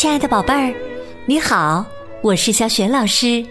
[0.00, 0.74] 亲爱的宝贝儿，
[1.26, 1.84] 你好，
[2.22, 3.44] 我是小雪老师，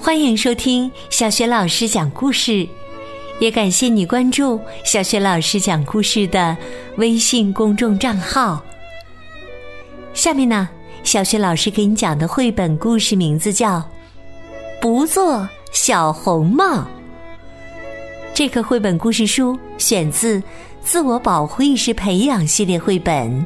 [0.00, 2.66] 欢迎收听小雪老师讲故事，
[3.38, 6.56] 也感谢你关注小雪老师讲故事的
[6.96, 8.64] 微信公众账号。
[10.14, 10.70] 下面呢，
[11.02, 13.76] 小雪老师给你讲的绘本故事名字叫
[14.80, 16.78] 《不做小红帽》。
[18.32, 20.40] 这个绘本故事书选自
[20.82, 23.44] 《自我保护意识培养》系列绘本。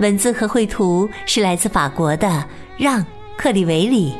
[0.00, 2.42] 文字和绘图是来自法国的
[2.78, 3.00] 让·
[3.36, 4.14] 克里维里，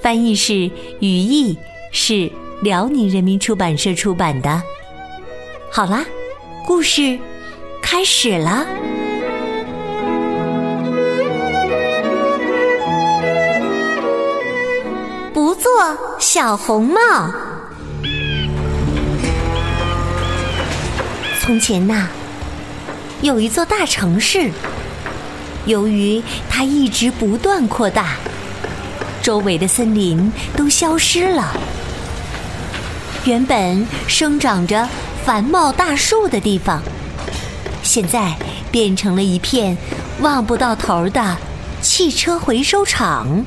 [0.00, 0.54] 翻译是
[1.00, 1.58] 语义，
[1.90, 4.62] 是辽宁人民出版社出版的。
[5.70, 6.02] 好啦，
[6.66, 7.18] 故事
[7.82, 8.66] 开始了。
[15.34, 15.70] 不做
[16.18, 16.98] 小红帽。
[21.42, 22.08] 从前呐，
[23.20, 24.50] 有一座大城市。
[25.66, 28.16] 由于它一直不断扩大，
[29.22, 31.56] 周围的森林都消失了。
[33.24, 34.88] 原本生长着
[35.24, 36.82] 繁茂大树的地方，
[37.82, 38.34] 现在
[38.70, 39.76] 变成了一片
[40.20, 41.36] 望不到头的
[41.80, 43.44] 汽车回收厂。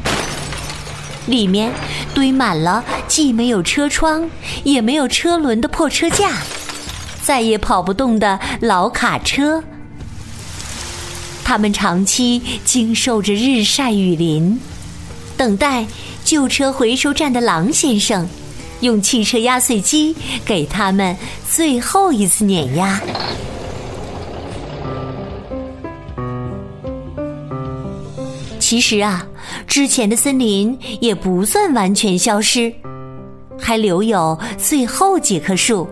[1.27, 1.73] 里面
[2.13, 4.29] 堆满了既没有车窗
[4.63, 6.31] 也没有车轮的破车架，
[7.21, 9.61] 再也跑不动的老卡车。
[11.45, 14.59] 他们长期经受着日晒雨淋，
[15.37, 15.85] 等待
[16.23, 18.27] 旧车回收站的狼先生
[18.79, 21.15] 用汽车压碎机给他们
[21.47, 22.99] 最后一次碾压。
[28.59, 29.23] 其实啊，
[29.67, 32.73] 之前的森林也不算完全消失，
[33.59, 35.87] 还留有最后几棵树。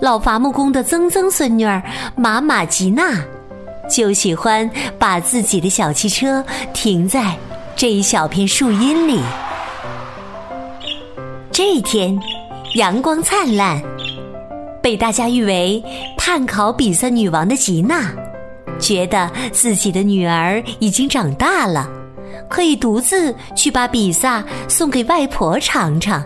[0.00, 1.80] 老伐木工的曾曾孙女儿
[2.16, 3.24] 马马吉娜。
[3.88, 7.36] 就喜欢把自己的小汽车停在
[7.74, 9.20] 这一小片树荫里。
[11.50, 12.18] 这一天，
[12.74, 13.82] 阳光灿烂，
[14.82, 15.82] 被大家誉为
[16.16, 18.12] “碳烤比萨女王”的吉娜，
[18.78, 21.88] 觉得自己的女儿已经长大了，
[22.48, 26.22] 可以独自去把比萨送给外婆尝尝。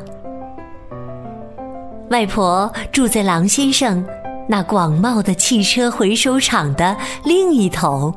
[2.10, 4.04] 外婆住在狼先生。
[4.52, 8.14] 那广袤的汽车回收厂的另一头，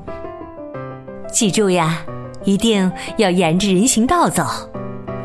[1.32, 2.00] 记住呀，
[2.44, 4.44] 一定要沿着人行道走。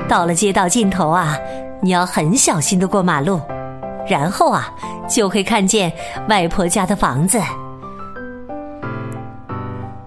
[0.09, 1.37] 到了街道尽头啊，
[1.83, 3.41] 你要很小心的过马路，
[4.09, 4.73] 然后啊，
[5.09, 5.93] 就会看见
[6.29, 7.41] 外婆家的房子。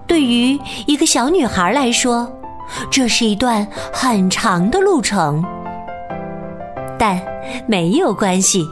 [0.06, 2.26] 对于一个小女孩来说，
[2.90, 5.44] 这是一段很长的路程，
[6.98, 7.20] 但
[7.66, 8.64] 没有关系。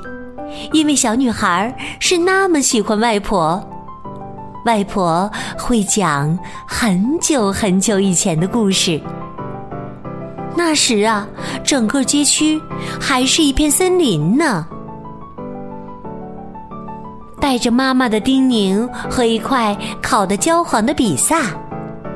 [0.73, 3.63] 因为小女孩是那么喜欢外婆，
[4.65, 9.01] 外婆会讲很久很久以前的故事。
[10.55, 11.27] 那时啊，
[11.65, 12.61] 整个街区
[13.01, 14.67] 还是一片森林呢。
[17.41, 21.41] 带着妈妈的叮咛和一块烤得焦黄的比萨，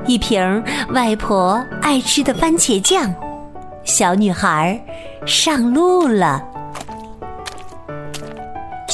[0.06, 3.12] 一瓶外婆爱吃的番茄酱，
[3.82, 4.80] 小女孩
[5.26, 6.44] 上路了。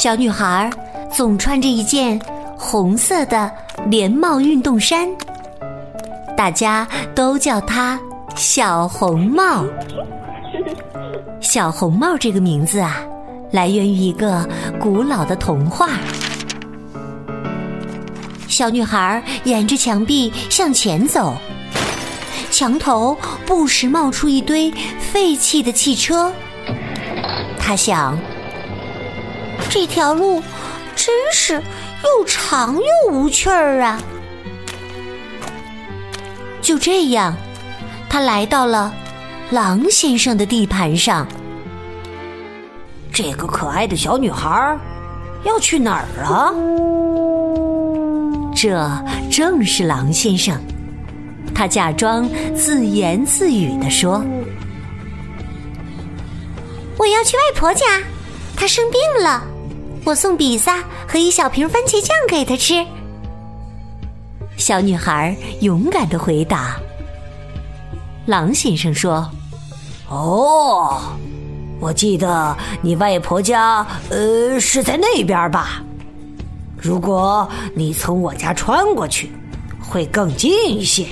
[0.03, 0.69] 小女孩
[1.13, 2.21] 总穿着一件
[2.59, 3.49] 红色的
[3.87, 5.09] 连帽运动衫，
[6.37, 8.01] 大家都叫她
[8.35, 9.65] 小红帽。
[11.41, 12.97] 小红帽这个名字啊，
[13.53, 14.45] 来源于一个
[14.81, 15.91] 古老的童话。
[18.49, 21.33] 小女孩沿着墙壁向前走，
[22.51, 24.69] 墙头不时冒出一堆
[24.99, 26.33] 废弃的汽车。
[27.57, 28.19] 她想。
[29.75, 30.43] 这条路
[30.95, 31.55] 真是
[32.05, 33.99] 又长又无趣儿啊！
[36.61, 37.35] 就这样，
[38.07, 38.95] 他来到了
[39.51, 41.27] 狼先生的地盘上。
[43.11, 44.79] 这个可爱的小女孩
[45.43, 46.53] 要去哪儿啊？
[48.55, 48.87] 这
[49.31, 50.55] 正是狼先生。
[51.55, 54.23] 他假装自言自语的说
[56.99, 57.87] ：“我要去外婆家，
[58.55, 59.43] 她生病了。”
[60.05, 62.85] 我送比萨和一小瓶番茄酱给他吃。
[64.57, 66.77] 小女孩勇敢的回答。
[68.27, 69.29] 狼先生说
[70.09, 71.01] ：“哦，
[71.81, 75.83] 我记得你外婆家呃是在那边吧？
[76.77, 79.31] 如果你从我家穿过去，
[79.81, 81.07] 会更近一些。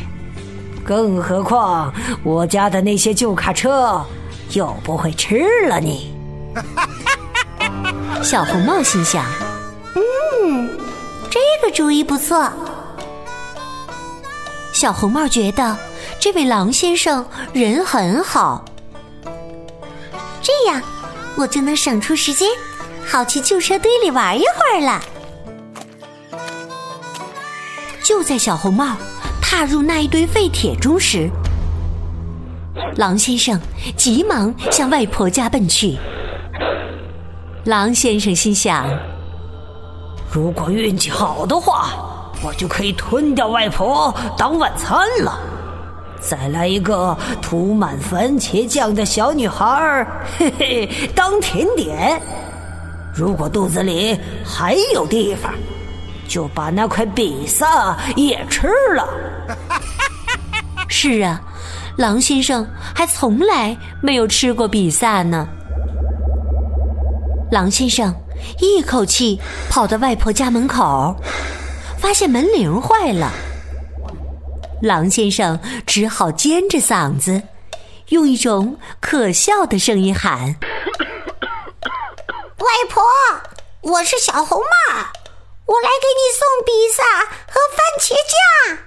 [0.85, 1.93] 更何况
[2.25, 4.05] 我家的那些旧卡车
[4.53, 6.13] 又不会吃了你。
[8.23, 9.25] ”小红帽心想
[9.97, 10.79] ：“嗯，
[11.31, 12.51] 这个主意不错。”
[14.73, 15.77] 小红帽觉得
[16.19, 18.65] 这位狼先生人很好，
[20.41, 20.81] 这样
[21.37, 22.49] 我就能省出时间，
[23.07, 25.03] 好去旧车堆里玩一会儿了。
[28.03, 28.97] 就在小红帽
[29.41, 31.29] 踏入那一堆废铁中时，
[32.97, 33.61] 狼先生
[33.97, 35.99] 急忙向外婆家奔去。
[37.65, 38.87] 狼先生心想：
[40.33, 41.91] 如果运气好的话，
[42.43, 45.39] 我就可以吞掉外婆当晚餐了。
[46.19, 50.07] 再来一个涂满番茄酱的小女孩，
[50.39, 52.21] 嘿嘿，当甜点。
[53.15, 55.53] 如果肚子里还有地方，
[56.27, 59.07] 就把那块比萨也吃了。
[60.89, 61.41] 是啊，
[61.97, 65.47] 狼先生还从来没有吃过比萨呢。
[67.51, 68.15] 狼先生
[68.61, 71.17] 一口气跑到外婆家门口，
[71.99, 73.33] 发现门铃坏了。
[74.81, 77.43] 狼先生只好尖着嗓子，
[78.09, 80.57] 用一种可笑的声音喊
[82.59, 83.03] ：“外婆，
[83.81, 84.67] 我是小红帽，
[85.67, 87.03] 我来给你送披萨
[87.47, 88.79] 和番茄酱。”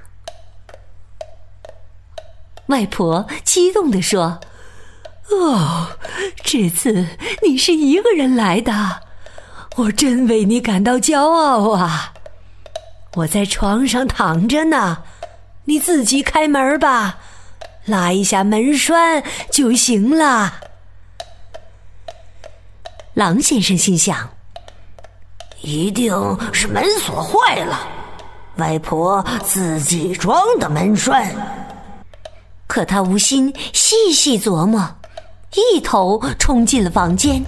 [2.68, 4.39] 外婆激动地说。
[5.30, 5.88] 哦，
[6.44, 7.07] 这次
[7.44, 9.01] 你是一个人来的，
[9.75, 12.13] 我真为你感到骄傲啊！
[13.16, 15.04] 我在床上躺着呢，
[15.66, 17.18] 你自己开门吧，
[17.86, 20.54] 拉一下门栓就行了。
[23.13, 24.30] 狼先生心想，
[25.62, 26.13] 一定
[26.54, 27.88] 是门锁坏了，
[28.56, 31.30] 外婆自己装的门栓。
[32.68, 34.95] 可他无心细细琢磨。
[35.56, 37.44] 一头冲进了房间，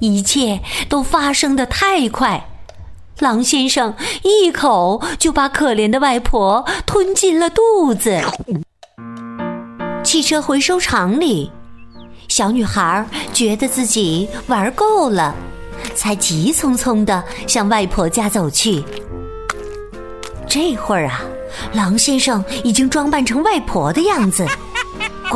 [0.00, 2.48] 一切都发生的太快，
[3.20, 8.20] 狼先生一口就把可怜的外婆吞进了肚子。
[10.04, 11.50] 汽车回收厂里，
[12.28, 15.34] 小女孩觉得自己玩够了，
[15.94, 18.84] 才急匆匆的向外婆家走去。
[20.46, 21.22] 这会儿啊，
[21.72, 24.46] 狼先生已经装扮成外婆的样子。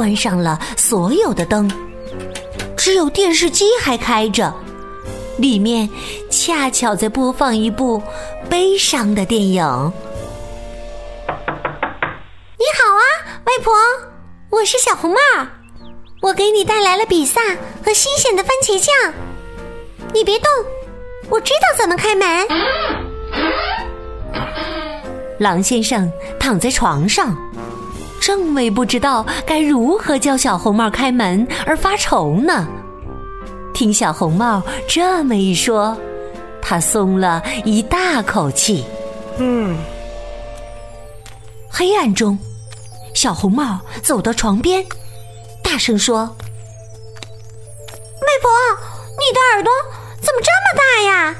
[0.01, 1.71] 关上了所有的灯，
[2.75, 4.51] 只有电视机还开着，
[5.37, 5.91] 里面
[6.31, 8.03] 恰巧在播放一部
[8.49, 9.63] 悲伤的电影。
[11.27, 13.05] 你好啊，
[13.45, 13.75] 外婆，
[14.49, 15.19] 我是小红帽，
[16.23, 17.39] 我给你带来了比萨
[17.85, 19.13] 和新鲜的番茄酱。
[20.15, 20.49] 你别动，
[21.29, 22.27] 我知道怎么开门。
[25.39, 27.37] 狼先生躺在床上。
[28.21, 32.69] 正为不知道该如何教小红帽开门而发愁呢，
[33.73, 35.97] 听小红帽这么一说，
[36.61, 38.85] 他松了一大口气。
[39.39, 39.77] 嗯。
[41.71, 42.39] 黑暗中，
[43.15, 44.85] 小红帽走到床边，
[45.63, 46.19] 大声说
[48.21, 48.51] ：“外婆，
[49.17, 49.73] 你的耳朵
[50.21, 51.35] 怎么这么大呀？”“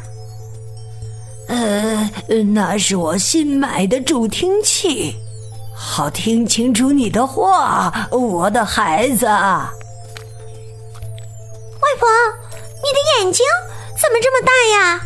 [2.29, 5.15] 呃，那是我新买的助听器。”
[5.83, 9.25] 好听清楚你的话，我的孩子。
[9.25, 9.33] 外
[11.99, 12.07] 婆，
[12.77, 13.47] 你的眼睛
[13.99, 15.01] 怎么这么大呀？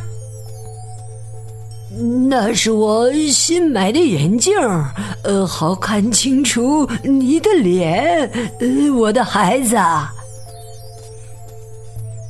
[2.28, 4.52] 那是我新买的眼镜，
[5.22, 9.76] 呃，好看清楚你的脸，呃，我的孩子。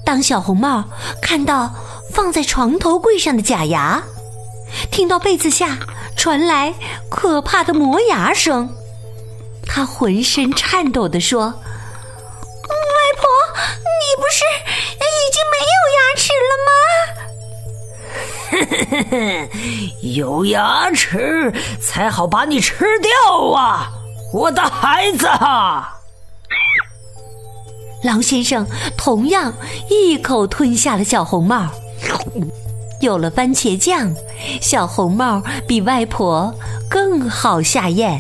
[0.05, 0.85] 当小红帽
[1.23, 1.75] 看到
[2.13, 4.03] 放在床头柜上的假牙，
[4.91, 5.79] 听到被子下。
[6.17, 6.73] 传来
[7.11, 8.69] 可怕的磨牙声，
[9.67, 11.53] 他浑身颤抖地说：“外
[13.17, 13.27] 婆，
[13.85, 14.45] 你不是
[14.99, 16.71] 已经没有牙齿了吗
[20.15, 23.11] ？”“有牙齿才好把你吃掉
[23.51, 23.93] 啊，
[24.33, 25.29] 我的孩子！”
[28.03, 28.67] 狼先生
[28.97, 29.53] 同样
[29.89, 31.69] 一口吞下了小红帽。
[33.05, 34.13] 有了番茄酱，
[34.63, 36.53] 小红帽比外婆
[36.89, 38.19] 更好下咽。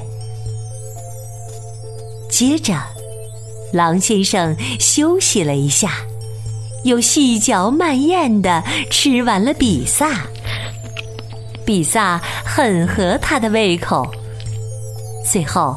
[2.30, 2.74] 接着，
[3.72, 5.90] 狼先生休息了一下，
[6.84, 10.26] 又细嚼慢咽的吃完了比萨。
[11.64, 14.06] 比萨很合他的胃口。
[15.24, 15.74] 最后，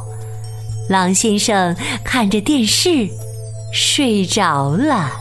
[0.89, 1.73] 狼先生
[2.03, 3.07] 看着电视
[3.71, 5.11] 睡着了。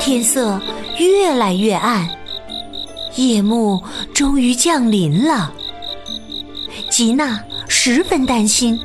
[0.00, 0.60] 天色。
[0.98, 2.08] 越来越暗，
[3.16, 5.52] 夜幕终于降临了。
[6.90, 8.78] 吉娜十分担心，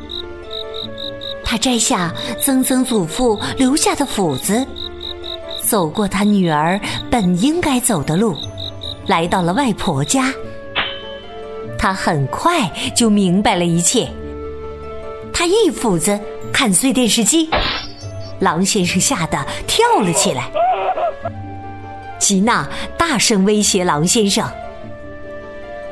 [1.43, 4.65] 她摘下曾曾祖父留下的斧子，
[5.62, 6.79] 走过她女儿
[7.10, 8.36] 本应该走的路，
[9.08, 10.32] 来到了外婆家。
[11.79, 14.10] 他很快就明白了一切。
[15.34, 16.17] 他一斧子
[16.53, 17.50] 砍碎电视机，
[18.39, 20.50] 狼先生吓得跳了起来。
[22.24, 22.65] 吉娜
[22.98, 24.50] 大声威胁狼先生：“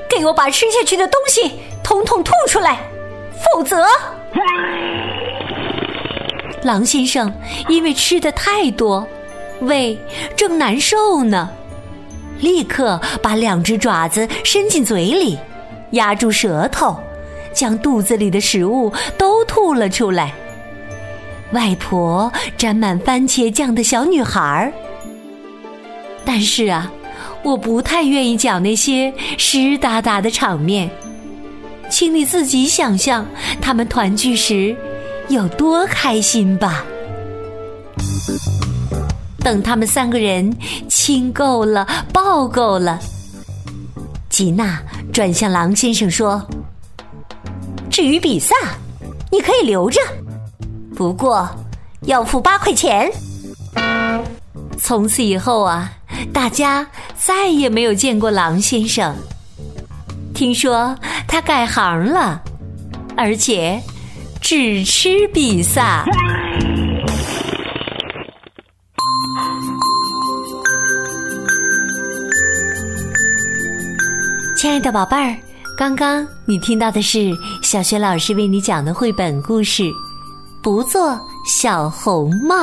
[0.09, 1.51] 给我把吃下去的东西
[1.83, 2.79] 统统吐出来，
[3.53, 3.85] 否则……”
[6.63, 7.29] 狼先生
[7.67, 9.05] 因为吃的太多，
[9.59, 9.99] 胃
[10.33, 11.49] 正难受呢，
[12.39, 15.37] 立刻把两只爪子伸进嘴里，
[15.89, 16.97] 压住舌头，
[17.51, 20.33] 将肚子里的食物都吐了出来。
[21.51, 24.71] 外婆沾满番茄酱的小女孩儿，
[26.25, 26.91] 但是啊，
[27.43, 30.89] 我不太愿意讲那些湿哒哒的场面，
[31.89, 33.25] 请你自己想象
[33.61, 34.75] 他们团聚时。
[35.29, 36.83] 有多开心吧！
[39.39, 40.53] 等他们三个人
[40.89, 42.99] 亲够了、抱够了，
[44.29, 44.81] 吉娜
[45.13, 46.45] 转向狼先生说
[47.89, 48.53] ：“至于比萨，
[49.31, 50.01] 你可以留着，
[50.97, 51.49] 不过
[52.01, 53.09] 要付八块钱。”
[54.77, 55.89] 从此以后啊，
[56.33, 59.15] 大家再也没有见过狼先生。
[60.33, 60.95] 听说
[61.27, 62.41] 他改行了，
[63.15, 63.81] 而且。
[64.43, 66.03] 只吃比萨。
[74.57, 75.37] 亲爱的宝贝儿，
[75.77, 79.83] 刚刚你听到的是小学老师为你讲的绘本故事
[80.63, 82.55] 《不做小红帽》。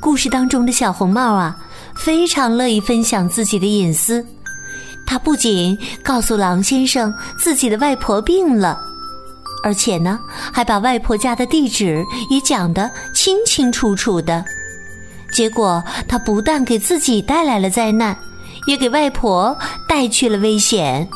[0.00, 1.56] 故事当中的小红帽啊，
[1.96, 4.24] 非常乐意分享自己的隐私。
[5.06, 8.80] 他不仅告诉狼先生自己的外婆病了。
[9.64, 10.18] 而且呢，
[10.52, 14.44] 还把外婆家的地址也讲得清清楚楚的。
[15.32, 18.16] 结果他不但给自己带来了灾难，
[18.66, 19.56] 也给外婆
[19.88, 21.08] 带去了危险。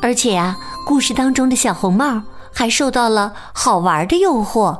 [0.00, 2.22] 而且啊，故事当中的小红帽
[2.54, 4.78] 还受到了好玩的诱惑，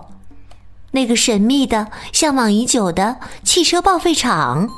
[0.91, 4.69] 那个神秘的、向往已久的汽车报废厂。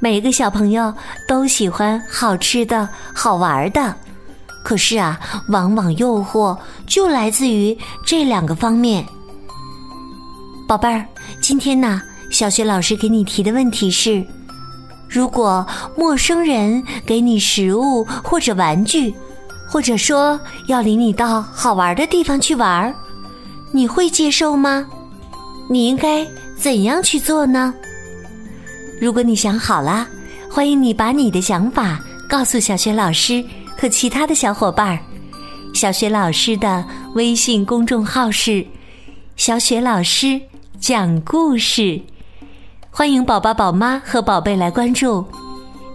[0.00, 0.94] 每个小朋友
[1.26, 3.94] 都喜欢好吃的、好玩的。
[4.62, 5.18] 可是啊，
[5.48, 9.04] 往往诱惑就来自于这两个方面。
[10.66, 11.04] 宝贝儿，
[11.40, 14.24] 今天呢，小学老师给你提的问题是：
[15.08, 15.66] 如果
[15.96, 19.14] 陌生人给你食物或者玩具，
[19.66, 22.94] 或者说要领你到好玩的地方去玩儿，
[23.72, 24.86] 你会接受吗？
[25.68, 27.74] 你应该怎样去做呢？
[29.00, 30.08] 如果你想好了，
[30.50, 33.44] 欢迎你把你的想法告诉小学老师。
[33.80, 34.98] 和其他的小伙伴儿，
[35.72, 36.84] 小雪老师的
[37.14, 38.66] 微信公众号是
[39.38, 40.40] “小雪老师
[40.80, 42.00] 讲故事”，
[42.90, 45.24] 欢迎宝宝、宝妈和宝贝来关注。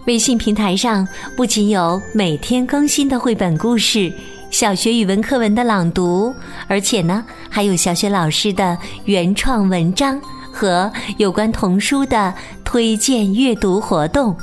[0.06, 4.10] 微信平台上不仅有每天更新的绘本故事、
[4.54, 6.32] 小学语文课文的朗读，
[6.68, 10.16] 而且呢，还有小雪老师的原创文章
[10.52, 12.32] 和有关童书的
[12.62, 14.34] 推荐阅读活动。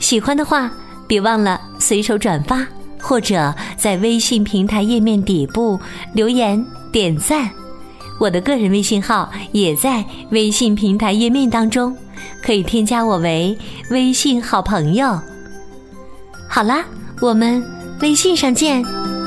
[0.00, 0.68] 喜欢的话。
[1.06, 2.66] 别忘了随手转发，
[3.00, 5.80] 或者在微信平台页面底部
[6.12, 6.62] 留言
[6.92, 7.48] 点赞。
[8.20, 11.96] 我的个人微信号也在微信平台页面当中，
[12.42, 13.56] 可以添加我为
[13.88, 15.18] 微信好朋友。
[16.46, 16.84] 好啦，
[17.22, 17.64] 我们
[18.00, 19.17] 微信上见。